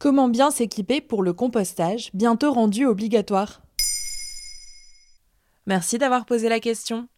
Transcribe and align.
Comment 0.00 0.28
bien 0.28 0.52
s'équiper 0.52 1.00
pour 1.00 1.24
le 1.24 1.32
compostage, 1.32 2.10
bientôt 2.14 2.52
rendu 2.52 2.86
obligatoire? 2.86 3.62
Merci 5.66 5.98
d'avoir 5.98 6.24
posé 6.24 6.48
la 6.48 6.60
question. 6.60 7.08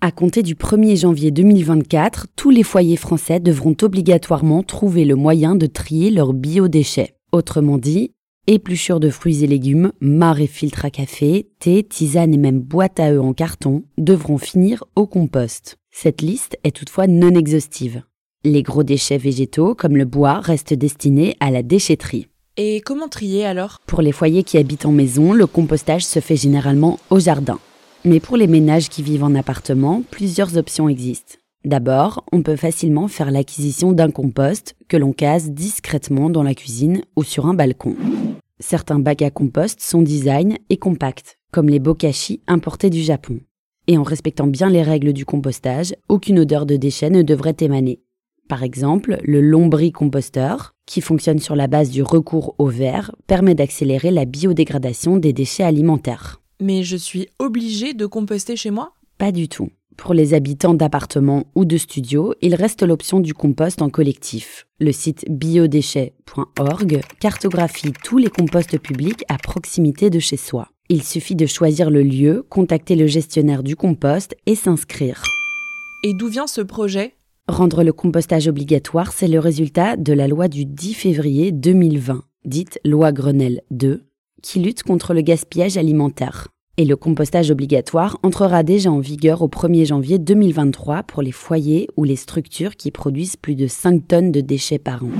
À 0.00 0.10
compter 0.10 0.42
du 0.42 0.56
1er 0.56 0.96
janvier 0.96 1.30
2024, 1.30 2.26
tous 2.34 2.50
les 2.50 2.64
foyers 2.64 2.96
français 2.96 3.38
devront 3.38 3.76
obligatoirement 3.80 4.64
trouver 4.64 5.04
le 5.04 5.14
moyen 5.14 5.54
de 5.54 5.66
trier 5.66 6.10
leurs 6.10 6.32
biodéchets. 6.32 7.14
Autrement 7.30 7.78
dit, 7.78 8.10
épluchures 8.48 8.98
de 8.98 9.10
fruits 9.10 9.44
et 9.44 9.46
légumes, 9.46 9.92
mares 10.00 10.40
et 10.40 10.48
filtres 10.48 10.84
à 10.86 10.90
café, 10.90 11.48
thé, 11.60 11.84
tisane 11.84 12.34
et 12.34 12.38
même 12.38 12.58
boîtes 12.58 12.98
à 12.98 13.12
œufs 13.12 13.22
en 13.22 13.32
carton 13.32 13.84
devront 13.96 14.38
finir 14.38 14.82
au 14.96 15.06
compost. 15.06 15.76
Cette 15.92 16.20
liste 16.20 16.58
est 16.64 16.74
toutefois 16.74 17.06
non 17.06 17.36
exhaustive. 17.36 18.02
Les 18.46 18.62
gros 18.62 18.82
déchets 18.82 19.16
végétaux, 19.16 19.74
comme 19.74 19.96
le 19.96 20.04
bois, 20.04 20.38
restent 20.38 20.74
destinés 20.74 21.34
à 21.40 21.50
la 21.50 21.62
déchetterie. 21.62 22.28
Et 22.58 22.82
comment 22.82 23.08
trier 23.08 23.46
alors? 23.46 23.80
Pour 23.86 24.02
les 24.02 24.12
foyers 24.12 24.42
qui 24.42 24.58
habitent 24.58 24.84
en 24.84 24.92
maison, 24.92 25.32
le 25.32 25.46
compostage 25.46 26.04
se 26.04 26.20
fait 26.20 26.36
généralement 26.36 27.00
au 27.08 27.18
jardin. 27.18 27.58
Mais 28.04 28.20
pour 28.20 28.36
les 28.36 28.46
ménages 28.46 28.90
qui 28.90 29.02
vivent 29.02 29.24
en 29.24 29.34
appartement, 29.34 30.02
plusieurs 30.10 30.58
options 30.58 30.90
existent. 30.90 31.36
D'abord, 31.64 32.22
on 32.32 32.42
peut 32.42 32.56
facilement 32.56 33.08
faire 33.08 33.30
l'acquisition 33.30 33.92
d'un 33.92 34.10
compost 34.10 34.76
que 34.88 34.98
l'on 34.98 35.14
case 35.14 35.50
discrètement 35.50 36.28
dans 36.28 36.42
la 36.42 36.54
cuisine 36.54 37.00
ou 37.16 37.24
sur 37.24 37.46
un 37.46 37.54
balcon. 37.54 37.96
Certains 38.60 38.98
bacs 38.98 39.22
à 39.22 39.30
compost 39.30 39.80
sont 39.80 40.02
design 40.02 40.58
et 40.68 40.76
compacts, 40.76 41.38
comme 41.50 41.70
les 41.70 41.78
bokashi 41.78 42.42
importés 42.46 42.90
du 42.90 43.00
Japon. 43.00 43.40
Et 43.86 43.96
en 43.96 44.02
respectant 44.02 44.46
bien 44.46 44.68
les 44.68 44.82
règles 44.82 45.14
du 45.14 45.24
compostage, 45.24 45.94
aucune 46.10 46.40
odeur 46.40 46.66
de 46.66 46.76
déchets 46.76 47.10
ne 47.10 47.22
devrait 47.22 47.56
émaner. 47.60 48.03
Par 48.48 48.62
exemple, 48.62 49.18
le 49.24 49.40
lombricomposteur, 49.40 50.74
qui 50.86 51.00
fonctionne 51.00 51.38
sur 51.38 51.56
la 51.56 51.66
base 51.66 51.90
du 51.90 52.02
recours 52.02 52.54
au 52.58 52.68
verre, 52.68 53.14
permet 53.26 53.54
d'accélérer 53.54 54.10
la 54.10 54.26
biodégradation 54.26 55.16
des 55.16 55.32
déchets 55.32 55.64
alimentaires. 55.64 56.42
Mais 56.60 56.82
je 56.82 56.96
suis 56.96 57.28
obligée 57.38 57.94
de 57.94 58.06
composter 58.06 58.56
chez 58.56 58.70
moi? 58.70 58.92
Pas 59.18 59.32
du 59.32 59.48
tout. 59.48 59.70
Pour 59.96 60.12
les 60.12 60.34
habitants 60.34 60.74
d'appartements 60.74 61.44
ou 61.54 61.64
de 61.64 61.76
studios, 61.78 62.34
il 62.42 62.54
reste 62.54 62.82
l'option 62.82 63.20
du 63.20 63.32
compost 63.32 63.80
en 63.80 63.88
collectif. 63.88 64.66
Le 64.78 64.92
site 64.92 65.24
biodéchets.org 65.30 67.00
cartographie 67.20 67.92
tous 68.02 68.18
les 68.18 68.28
composts 68.28 68.78
publics 68.78 69.24
à 69.28 69.38
proximité 69.38 70.10
de 70.10 70.18
chez 70.18 70.36
soi. 70.36 70.68
Il 70.90 71.02
suffit 71.02 71.36
de 71.36 71.46
choisir 71.46 71.90
le 71.90 72.02
lieu, 72.02 72.44
contacter 72.50 72.96
le 72.96 73.06
gestionnaire 73.06 73.62
du 73.62 73.76
compost 73.76 74.36
et 74.46 74.54
s'inscrire. 74.54 75.22
Et 76.02 76.12
d'où 76.12 76.28
vient 76.28 76.46
ce 76.46 76.60
projet? 76.60 77.14
Rendre 77.48 77.84
le 77.84 77.92
compostage 77.92 78.48
obligatoire, 78.48 79.12
c'est 79.12 79.28
le 79.28 79.38
résultat 79.38 79.98
de 79.98 80.14
la 80.14 80.28
loi 80.28 80.48
du 80.48 80.64
10 80.64 80.94
février 80.94 81.52
2020, 81.52 82.22
dite 82.46 82.80
loi 82.86 83.12
Grenelle 83.12 83.60
2, 83.70 84.02
qui 84.42 84.60
lutte 84.60 84.82
contre 84.82 85.12
le 85.12 85.20
gaspillage 85.20 85.76
alimentaire. 85.76 86.48
Et 86.78 86.86
le 86.86 86.96
compostage 86.96 87.50
obligatoire 87.50 88.18
entrera 88.22 88.62
déjà 88.62 88.90
en 88.90 88.98
vigueur 88.98 89.42
au 89.42 89.48
1er 89.48 89.84
janvier 89.84 90.18
2023 90.18 91.02
pour 91.02 91.20
les 91.20 91.32
foyers 91.32 91.86
ou 91.98 92.04
les 92.04 92.16
structures 92.16 92.76
qui 92.76 92.90
produisent 92.90 93.36
plus 93.36 93.56
de 93.56 93.66
5 93.66 94.08
tonnes 94.08 94.32
de 94.32 94.40
déchets 94.40 94.78
par 94.78 95.04
an. 95.04 95.10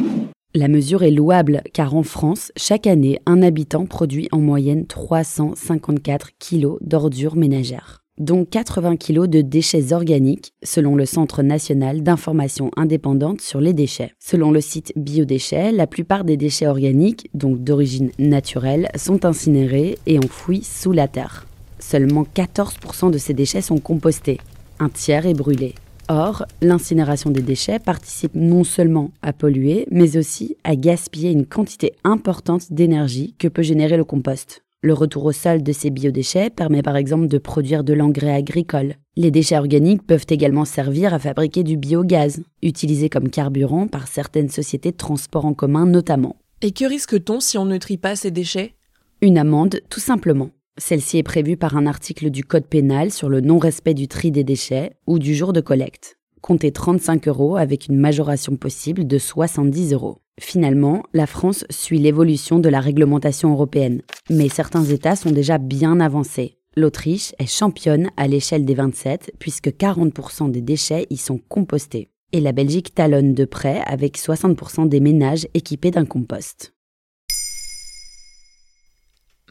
La 0.54 0.68
mesure 0.68 1.02
est 1.02 1.10
louable 1.10 1.60
car 1.74 1.94
en 1.94 2.02
France, 2.02 2.52
chaque 2.56 2.86
année, 2.86 3.20
un 3.26 3.42
habitant 3.42 3.84
produit 3.84 4.28
en 4.32 4.38
moyenne 4.38 4.86
354 4.86 6.30
kg 6.38 6.78
d'ordures 6.80 7.36
ménagères 7.36 8.03
dont 8.18 8.44
80 8.44 8.96
kg 8.96 9.26
de 9.26 9.40
déchets 9.40 9.92
organiques, 9.92 10.52
selon 10.62 10.94
le 10.94 11.06
Centre 11.06 11.42
national 11.42 12.02
d'information 12.02 12.70
indépendante 12.76 13.40
sur 13.40 13.60
les 13.60 13.72
déchets. 13.72 14.12
Selon 14.18 14.50
le 14.50 14.60
site 14.60 14.92
Biodéchets, 14.96 15.72
la 15.72 15.86
plupart 15.86 16.24
des 16.24 16.36
déchets 16.36 16.66
organiques, 16.66 17.28
donc 17.34 17.62
d'origine 17.62 18.10
naturelle, 18.18 18.88
sont 18.96 19.24
incinérés 19.24 19.98
et 20.06 20.18
enfouis 20.18 20.62
sous 20.62 20.92
la 20.92 21.08
terre. 21.08 21.46
Seulement 21.78 22.24
14% 22.34 23.10
de 23.10 23.18
ces 23.18 23.34
déchets 23.34 23.60
sont 23.60 23.78
compostés, 23.78 24.38
un 24.78 24.88
tiers 24.88 25.26
est 25.26 25.34
brûlé. 25.34 25.74
Or, 26.08 26.44
l'incinération 26.60 27.30
des 27.30 27.40
déchets 27.40 27.78
participe 27.78 28.34
non 28.34 28.62
seulement 28.62 29.10
à 29.22 29.32
polluer, 29.32 29.86
mais 29.90 30.16
aussi 30.16 30.56
à 30.64 30.76
gaspiller 30.76 31.30
une 31.30 31.46
quantité 31.46 31.94
importante 32.04 32.72
d'énergie 32.72 33.34
que 33.38 33.48
peut 33.48 33.62
générer 33.62 33.96
le 33.96 34.04
compost. 34.04 34.63
Le 34.84 34.92
retour 34.92 35.24
au 35.24 35.32
sol 35.32 35.62
de 35.62 35.72
ces 35.72 35.88
biodéchets 35.88 36.50
permet 36.50 36.82
par 36.82 36.96
exemple 36.96 37.26
de 37.26 37.38
produire 37.38 37.84
de 37.84 37.94
l'engrais 37.94 38.34
agricole. 38.34 38.96
Les 39.16 39.30
déchets 39.30 39.56
organiques 39.56 40.06
peuvent 40.06 40.26
également 40.28 40.66
servir 40.66 41.14
à 41.14 41.18
fabriquer 41.18 41.62
du 41.62 41.78
biogaz, 41.78 42.42
utilisé 42.62 43.08
comme 43.08 43.30
carburant 43.30 43.88
par 43.88 44.08
certaines 44.08 44.50
sociétés 44.50 44.90
de 44.90 44.96
transport 44.98 45.46
en 45.46 45.54
commun 45.54 45.86
notamment. 45.86 46.36
Et 46.60 46.72
que 46.72 46.84
risque-t-on 46.84 47.40
si 47.40 47.56
on 47.56 47.64
ne 47.64 47.78
trie 47.78 47.96
pas 47.96 48.14
ces 48.14 48.30
déchets? 48.30 48.74
Une 49.22 49.38
amende, 49.38 49.80
tout 49.88 50.00
simplement. 50.00 50.50
Celle-ci 50.76 51.16
est 51.16 51.22
prévue 51.22 51.56
par 51.56 51.78
un 51.78 51.86
article 51.86 52.28
du 52.28 52.44
Code 52.44 52.66
pénal 52.66 53.10
sur 53.10 53.30
le 53.30 53.40
non-respect 53.40 53.94
du 53.94 54.06
tri 54.06 54.32
des 54.32 54.44
déchets 54.44 54.98
ou 55.06 55.18
du 55.18 55.34
jour 55.34 55.54
de 55.54 55.62
collecte. 55.62 56.18
Comptez 56.42 56.72
35 56.72 57.26
euros 57.28 57.56
avec 57.56 57.86
une 57.88 57.96
majoration 57.96 58.56
possible 58.56 59.06
de 59.06 59.16
70 59.16 59.94
euros. 59.94 60.18
Finalement, 60.40 61.04
la 61.12 61.26
France 61.26 61.64
suit 61.70 61.98
l'évolution 61.98 62.58
de 62.58 62.68
la 62.68 62.80
réglementation 62.80 63.52
européenne, 63.52 64.02
mais 64.30 64.48
certains 64.48 64.84
États 64.84 65.14
sont 65.14 65.30
déjà 65.30 65.58
bien 65.58 66.00
avancés. 66.00 66.58
L'Autriche 66.76 67.32
est 67.38 67.46
championne 67.46 68.10
à 68.16 68.26
l'échelle 68.26 68.64
des 68.64 68.74
27 68.74 69.34
puisque 69.38 69.68
40% 69.68 70.50
des 70.50 70.60
déchets 70.60 71.06
y 71.08 71.16
sont 71.16 71.38
compostés. 71.38 72.10
Et 72.32 72.40
la 72.40 72.50
Belgique 72.50 72.94
talonne 72.94 73.32
de 73.32 73.44
près 73.44 73.80
avec 73.86 74.18
60% 74.18 74.88
des 74.88 74.98
ménages 74.98 75.46
équipés 75.54 75.92
d'un 75.92 76.04
compost. 76.04 76.74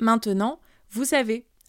Maintenant, 0.02 0.60
vous 0.90 1.06
savez, 1.06 1.46